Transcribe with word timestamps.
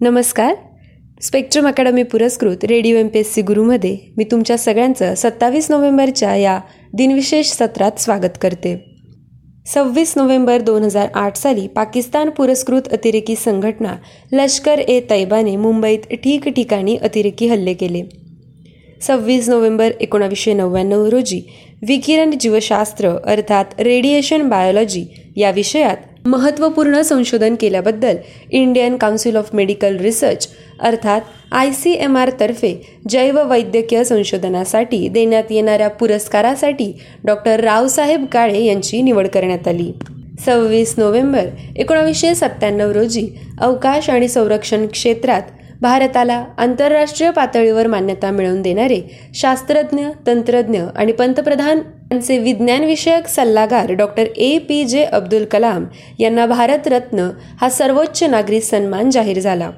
नमस्कार. 0.00 0.54
Spectrum 1.22 1.66
academy 1.68 2.02
पुरस्कृत 2.02 2.64
radio 2.64 2.96
M 2.96 3.08
P 3.08 3.18
S 3.18 3.32
C 3.34 3.42
गुरुमध्ये 3.42 3.96
मी 4.16 4.24
तुमच्या 4.24 4.56
सगळ्यांचं 4.58 5.14
सत्तावीस 5.14 5.70
नोव्हेंबरच्या 5.70 6.34
या 6.36 6.58
दिनविशेष 6.92 7.50
सत्रात 7.52 8.00
स्वागत 8.00 8.38
करते. 8.42 8.74
सव्वीस 9.66 10.12
नोव्हेंबर 10.16 10.60
दोन 10.60 10.82
हजार 10.82 11.08
आठ 11.14 11.36
साली 11.36 11.66
पाकिस्तान 11.66 12.30
पुरस्कृत 12.30 12.92
अतिरेकी 12.92 13.36
संघटना 13.36 13.96
लष्कर 14.32 14.78
ए 14.78 15.00
तैबाने 15.10 15.56
मुंबईत 15.56 16.06
ठिकठिकाणी 16.14 16.96
अतिरेकी 16.96 17.48
हल्ले 17.48 17.74
केले. 17.74 18.02
सव्वीस 19.02 19.48
नोव्हेंबर 19.48 19.92
एकोणावीसशे 20.00 20.52
नव्याण्णव 20.52 21.06
रोजी 21.06 21.40
विकिरण 21.88 22.38
जीवशास्त्र 22.40 23.16
अर्थात 23.24 23.80
रेडिएशन 23.80 24.48
बायोलॉजी 24.48 25.04
या 25.36 25.50
विषयात 25.50 25.96
महत्त्वपूर्ण 26.26 27.00
संशोधन 27.02 27.54
केल्याबद्दल 27.54 28.16
Indian 28.50 28.96
Council 28.96 29.36
of 29.36 29.54
Medical 29.54 29.96
Research 29.96 30.48
अर्थात 30.80 31.20
आय 31.52 31.72
सी 31.72 31.92
एम 31.92 32.16
आरतर्फे 32.16 32.74
जैववैद्यकीय 33.08 34.04
संशोधनासाठी 34.04 35.08
देण्यात 35.08 35.44
येणाऱ्या 35.50 35.88
पुरस्कारासाठी 35.88 36.92
डॉक्टर 37.24 37.60
रावसाहेब 37.60 38.26
काळे 38.26 38.64
यांची 38.64 39.02
निवड 39.02 39.26
करण्यात 39.26 39.68
आली. 39.68 39.92
सव्वीस 40.46 40.94
नोव्हेंबर 40.98 41.46
एकोणावीसशे 41.76 42.34
सत्त्याण्णव 42.34 42.90
रोजी 42.90 43.28
अवकाश 43.60 44.10
आणि 44.10 44.28
संरक्षण 44.28 44.86
क्षेत्रात 44.86 45.42
भारताला 45.80 46.44
आंतरराष्ट्रीय 46.58 47.30
पातळीवर 47.30 47.86
मान्यता 47.86 48.30
मिळवून 48.30 48.62
देणारे 48.62 49.00
शास्त्रज्ञ 49.34 50.06
तंत्रज्ञ 50.26 50.80
आणि 50.96 51.12
पंतप्रधान 51.12 51.78
यांचे 52.12 52.38
विज्ञानविषयक 52.38 53.26
सल्लागार 53.26 53.92
डॉक्टर 53.92 54.24
ए. 54.36 54.58
पी. 54.58 54.84
जे. 54.84 55.04
अब्दुल 55.04 55.44
कलाम 55.44 55.84
यांना 56.18 56.46
भारतरत्न 56.46 57.28
हा 57.60 57.68
सर्वोच्च 57.68 58.22
नागरी 58.22 58.60
सन्मान 58.60 59.10
जाहीर 59.10 59.38
झाला. 59.38 59.70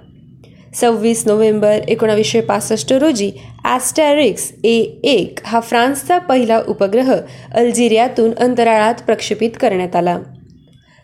सव्वीस 0.74 1.26
नोव्हेंबर 1.26 1.80
एकोणावीसशे 1.88 2.40
पासष्ट 2.40 2.92
रोजी 2.92 3.30
ॲस्टॅरिक्स 3.64 4.52
ए 4.64 4.78
एक 5.04 5.38
हा 5.44 5.60
फ्रान्सचा 5.60 6.18
पहिला 6.18 6.60
उपग्रह 6.68 7.14
अल्जेरियातून 7.54 8.34
अंतराळात 8.34 8.94
प्रक्षेपित 9.06 9.50
करण्यात 9.60 9.96
आला. 9.96 10.18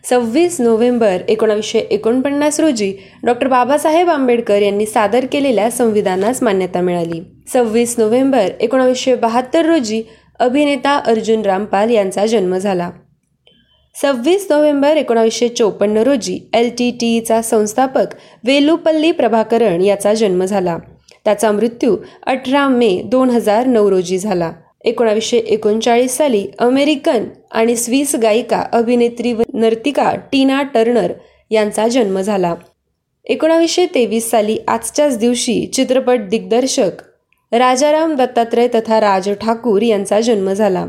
सव्वीस 0.09 0.59
नोव्हेंबर 0.61 1.21
एकोणावीसशे 1.29 1.79
एकोणपन्नास 1.79 2.59
रोजी 2.59 2.93
डॉक्टर 3.23 3.47
बाबासाहेब 3.47 4.09
आंबेडकर 4.09 4.61
यांनी 4.61 4.85
सादर 4.85 5.25
केलेल्या 5.31 5.69
संविधानास 5.71 6.41
मान्यता 6.43 6.81
मिळाली. 6.81 7.21
सव्वीस 7.53 7.95
नोव्हेंबर 7.97 8.49
एकोणावीसशे 8.59 9.15
बहात्तर 9.15 9.65
रोजी 9.65 10.01
अभिनेता 10.39 10.95
अर्जुन 11.05 11.41
रामपाल 11.41 11.89
यांचा 11.89 12.25
जन्म 12.25 12.57
झाला. 12.57 12.89
सव्वीस 13.95 14.47
नोव्हेंबर 14.49 14.97
एकोणावीसशे 14.97 15.47
चोपन्न 15.47 15.97
रोजी 15.97 16.39
एल 16.53 16.69
टी 16.69 16.89
टीचा 16.91 17.41
संस्थापक 17.41 18.15
वेलुपल्ली 18.43 19.11
प्रभाकरण 19.11 19.81
याचा 19.81 20.13
जन्म 20.13 20.45
झाला. 20.45 20.77
त्याचा 21.25 21.51
मृत्यू 21.51 21.97
अठरा 22.23 22.67
मे 22.67 23.01
दोन 23.05 23.29
हजार 23.29 23.65
नऊ 23.65 23.89
रोजी 23.89 24.17
झाला. 24.17 24.51
एकोणावीसशे 24.87 25.37
एकोणचाळीस 25.37 26.15
साली 26.17 26.45
अमेरिकन 26.59 27.23
आणि 27.51 27.75
स्विस 27.75 28.15
गायिका 28.15 28.63
अभिनेत्री 28.71 29.33
व 29.33 29.41
नर्तिका 29.53 30.11
टीना 30.31 30.61
टर्नर 30.73 31.11
यांचा 31.51 31.87
जन्म 31.87 32.19
झाला. 32.21 32.53
एकोणावीसशे 33.25 33.85
तेवीस 33.85 34.29
साली 34.31 34.57
आजच्याच 34.67 35.17
दिवशी 35.17 35.65
चित्रपट 35.65 36.27
दिग्दर्शक 36.29 37.01
राजाराम 37.51 38.15
दत्तात्रय 38.15 38.67
तथा 38.67 38.99
राज 38.99 39.29
ठाकूर 39.41 39.81
यांचा 39.81 40.19
जन्म 40.21 40.51
झाला. 40.53 40.85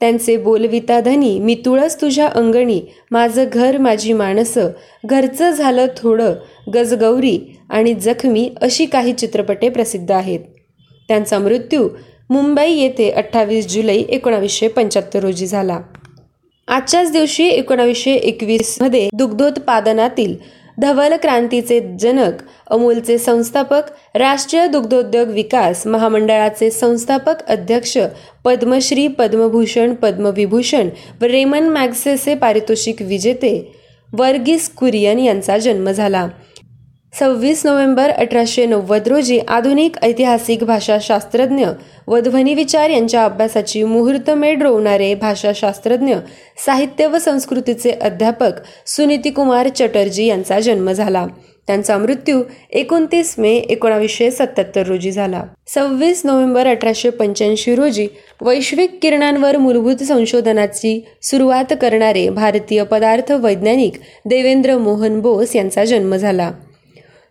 त्यांचे 0.00 0.36
बोलविता 0.36 1.00
धनी 1.00 1.38
मी 1.38 1.54
तुळस 1.64 2.00
तुझ्या 2.00 2.28
अंगणी 2.28 2.80
माझं 3.10 3.44
घर 3.52 3.78
माझी 3.78 4.12
माणसं 4.12 4.70
घरचं 5.04 5.50
झालं 5.50 5.86
थोडं 5.96 6.34
गजगौरी 6.74 7.38
आणि 7.70 7.94
जखमी 7.94 8.48
अशी 8.62 8.86
काही 8.86 9.12
चित्रपटे 9.12 9.68
प्रसिद्ध 9.68 10.10
आहेत. 10.12 10.40
त्यांचा 11.08 11.38
मृत्यू 11.38 11.88
मुंबई 12.30 12.70
येथे 12.70 13.10
अठ्ठावीस 13.10 13.66
जुलै 13.66 13.96
एकोणावीसशे 13.96 14.68
पंच्याहत्तर 14.68 15.20
रोजी 15.20 15.46
झाला. 15.46 15.80
आजच्याच 16.68 17.10
दिवशी 17.12 17.46
एकोणावीसशे 17.48 18.12
एकवीसमध्ये 18.14 19.08
दुग्धोत्पादनातील 19.12 20.36
धवल 20.78 21.14
क्रांतीचे 21.22 21.80
जनक 22.00 22.42
अमूलचे 22.70 23.16
संस्थापक 23.18 23.90
राष्ट्रीय 24.14 24.66
दुग्धोद्योग 24.66 25.28
विकास 25.28 25.86
महामंडळाचे 25.86 26.70
संस्थापक 26.70 27.42
अध्यक्ष 27.48 27.96
पद्मश्री 28.44 29.06
पद्मभूषण 29.08 29.94
पद्मविभूषण 29.94 30.88
व 31.22 31.24
रेमन 31.24 31.68
मॅग्सेसे 31.68 32.34
पारितोषिक 32.34 33.02
विजेते 33.02 33.52
वर्गीस 34.12 34.68
कुरियन 34.68 35.18
यांचा 35.18 35.58
जन्म 35.58 35.90
झाला. 35.90 36.26
सव्वीस 37.12 37.64
नोव्हेंबर 37.66 38.10
अठराशे 38.10 38.64
नव्वद 38.66 39.08
रोजी 39.08 39.38
आधुनिक 39.48 39.96
ऐतिहासिक 40.02 40.62
भाषाशास्त्रज्ञ 40.64 41.66
व 42.06 42.18
ध्वनिविचार 42.20 42.90
यांच्या 42.90 43.24
अभ्यासाची 43.24 43.82
मुहूर्तमेढ 43.82 44.62
रोवणारे 44.62 45.14
भाषाशास्त्रज्ञ 45.14 46.14
साहित्य 46.66 47.06
व 47.06 47.18
संस्कृतीचे 47.18 47.90
अध्यापक 47.90 48.62
सुनीतीकुमार 48.86 49.68
चटर्जी 49.68 50.26
यांचा 50.26 50.60
जन्म 50.60 50.92
झाला. 50.92 51.26
त्यांचा 51.66 51.96
मृत्यू 51.98 52.42
एकोणतीस 52.70 53.34
मे 53.38 53.54
एकोणावीसशे 53.56 54.30
सत्याहत्तर 54.30 54.86
रोजी 54.86 55.10
झाला. 55.10 55.42
सव्वीस 55.74 56.24
नोव्हेंबर 56.24 56.66
अठराशे 56.66 57.10
पंच्याऐंशी 57.10 57.74
रोजी 57.74 58.06
वैश्विक 58.42 58.98
किरणांवर 59.02 59.56
मूलभूत 59.56 60.02
संशोधनाची 60.04 61.00
सुरुवात 61.22 61.74
करणारे 61.82 62.28
भारतीय 62.30 62.84
पदार्थ 62.84 63.32
वैज्ञानिक 63.32 64.00
देवेंद्र 64.24 64.78
मोहन 64.78 65.20
बोस 65.20 65.56
यांचा 65.56 65.84
जन्म 65.84 66.16
झाला. 66.16 66.50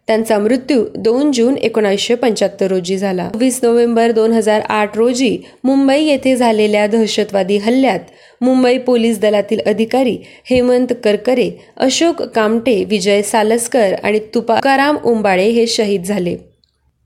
त्यांचा 0.10 0.38
मृत्यू 0.40 0.84
दोन 0.96 1.32
जून 1.32 1.58
एकोणीसशे 1.58 2.16
पंच्याहत्तर 2.16 2.68
रोजी 2.68 2.98
झाला. 2.98 3.30
वीस 3.36 3.60
नोव्हेंबर 3.64 4.12
दोन 4.12 4.32
हजार 4.32 4.62
आठ 4.70 4.98
रोजी 4.98 5.38
मुंबई 5.64 6.02
येथे 6.04 6.36
झालेल्या 6.36 6.86
दहशतवादी 6.88 7.58
हल्ल्यात 7.58 8.00
मुंबई 8.42 8.78
पोलीस 8.78 9.20
दलातील 9.20 9.60
अधिकारी 9.66 10.18
हेमंत 10.50 10.94
करकरे 11.04 11.50
अशोक 11.78 12.22
कामटे 12.26 12.84
विजय 12.84 13.22
सालस्कर 13.22 13.94
आणि 14.04 14.20
तुकाराम 14.36 14.98
उंबाळे 15.06 15.48
हे 15.50 15.68
शहीद 15.68 16.04
झाले. 16.04 16.36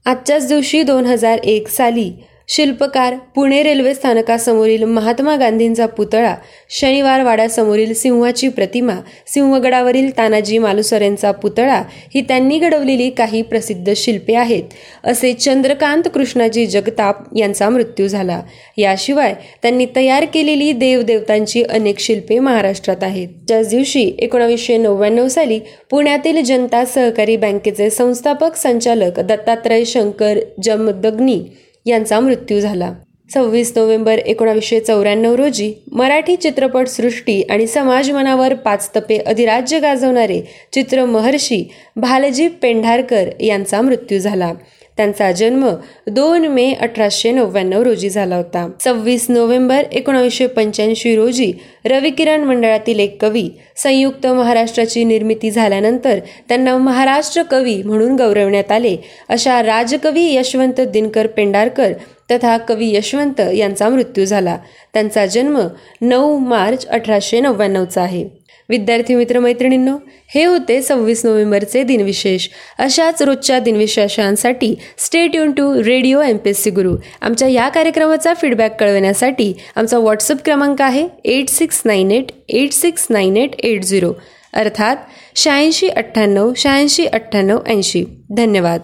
आजच्याच 0.06 0.48
दिवशी 0.48 0.84
दोन 0.84 1.06
हजार 1.06 1.40
एक 1.44 1.68
साली 1.68 2.12
शिल्पकार 2.48 3.16
पुणे 3.36 3.62
रेल्वे 3.64 3.94
स्थानकासमोरील 3.94 4.84
महात्मा 4.84 5.36
गांधींचा 5.36 5.86
पुतळा 5.86 6.36
शनिवार 6.70 7.24
वाड्यासमोरील 7.24 7.94
सिंहाची 7.94 8.48
प्रतिमा 8.48 8.96
सिंहगडावरील 9.28 10.10
तानाजी 10.18 10.58
मालुसरेंचा 10.58 11.32
पुतळा 11.32 11.82
ही 12.14 12.22
त्यांनी 12.22 12.60
घडवलेली 12.60 13.10
काही 13.10 13.42
प्रसिद्ध 13.42 13.94
शिल्पे 13.96 14.36
आहेत. 14.36 14.64
असे 15.04 15.34
चंद्रकांत 15.34 16.04
कृष्णाजी 16.14 16.66
जगताप 16.66 17.38
यांचा 17.38 17.70
मृत्यू 17.70 18.08
झाला. 18.08 18.42
याशिवाय 18.78 19.34
त्यांनी 19.62 19.86
तयार 19.96 20.26
केलेली 20.26 20.72
देवदेवतांची 20.72 21.64
अनेक 21.64 22.00
शिल्पे 22.00 22.40
महाराष्ट्रात 22.40 23.04
आहेत. 23.04 23.28
त्याच 23.50 23.70
दिवशी 23.70 24.12
एकोणावीसशे 24.20 24.78
नव्याण्णव 24.78 25.28
साली 25.28 25.60
पुण्यातील 25.92 26.44
जनता 26.44 26.86
सहकारी 26.86 27.38
बँकेचे 27.38 27.90
संस्थापक 27.90 28.56
संचालक 28.56 29.20
दत्तात्रय 29.20 29.84
शंकर 29.84 30.40
जमदग्नी 30.64 31.42
यांचा 31.86 32.20
मृत्यू 32.20 32.60
झाला. 32.60 32.94
सव्वीस 33.34 33.72
नोव्हेंबर 33.76 34.18
एकोणावीसशे 34.18 34.80
चौऱ्याण्णव 34.80 35.36
रोजी 35.36 35.74
मराठी 35.92 36.36
चित्रपटसृष्टी 36.36 37.42
आणि 37.42 37.68
समाज 37.68 38.10
मनावर 38.12 38.54
पाच 38.56 38.90
तपे 38.96 39.18
अधिराज्य 39.18 39.80
गाजवणारे 39.80 40.42
चित्र 40.74 41.06
महर्षी 41.06 41.64
भालजी 41.96 42.48
पेंढारकर 42.62 43.30
यांचा 43.40 43.82
मृत्यू 43.82 44.20
झाला. 44.20 44.52
त्यांचा 44.98 45.32
जन्म 45.32 45.70
दोन 46.08 46.46
मे 46.46 46.74
अठराशे 46.74 47.32
नव्याण्णव 47.32 47.82
रोजी 47.82 48.10
झाला 48.10 48.36
होता. 48.36 48.70
सव्वीस 48.84 49.26
नोव्हेंबर 49.30 49.84
एकोणावीसशे 49.92 50.48
पंच्याऐंशी 50.48 51.16
रोजी 51.16 51.54
रविकिरण 51.86 52.44
मंडळातील 52.44 53.00
एक 53.00 53.22
कवी 53.22 53.50
संयुक्त 53.78 54.28
महाराष्ट्राची 54.28 55.04
निर्मिती 55.04 55.52
झाल्यानंतर 55.52 56.20
त्यांना 56.50 56.78
महाराष्ट्र 56.78 57.44
कवी 57.44 57.82
म्हणून 57.84 58.16
गौरवण्यात 58.16 58.72
आले. 58.72 58.96
अशा 59.30 59.64
राजकवी 59.64 60.34
यशवंत 60.34 60.82
दिनकर 60.82 61.28
पेंडारकर 61.28 61.94
तथा 62.32 62.58
कवी 62.58 62.96
यशवंत 62.96 63.42
यांचा 63.54 63.90
मृत्यू 63.90 64.26
झाला. 64.26 64.58
त्यांचा 64.94 65.26
जन्म 65.26 65.60
नऊ 66.02 66.38
मार्च 66.38 66.88
अठराशे 66.88 67.40
नव्याण्णवचा 67.40 68.02
आहे. 68.02 68.43
विद्यार्थी 68.70 69.16
मित्र 69.16 69.40
मैत्रिणींनो 69.40 69.98
हे 70.36 70.44
होते 70.44 70.82
सव्वीस 70.82 71.26
नोव्हेंबरचे 71.26 71.84
दिनविशेष. 71.84 72.48
अशाच 72.80 73.22
रोजच्या 73.22 73.60
दिनविशेषांसाठी 73.60 74.74
stay 74.98 75.36
युन 75.36 75.52
to 75.52 75.74
radio 75.84 76.22
M 76.22 76.38
P 76.38 76.50
S 76.50 76.64
C 76.64 76.70
Guru 76.70 76.96
आमच्या 77.22 77.48
या 77.48 77.68
कार्यक्रमाचा 77.70 78.34
फीडबॅक 78.34 78.80
कळवण्यासाठी 78.80 79.54
आमचा 79.76 79.98
व्हॉट्सअप 79.98 80.44
क्रमांक 80.46 80.82
आहे 80.82 81.08
eight 81.26 81.50
six 81.50 81.82
nine 81.86 82.12
eight 82.12 82.32
eight 82.50 82.72
six 82.72 83.08
nine 83.10 83.38
eight 83.38 83.56
eight 83.60 83.84
zero 83.84 84.14
अर्थात 84.54 84.96
शहाऐंशी 85.36 85.88
अठ्ठ्याण्णव 85.88 86.52
शहाऐंशी 86.58 87.06
अठ्ठ्याण्णव 87.06 87.60
ऐंशी. 87.68 88.04
धन्यवाद. 88.38 88.82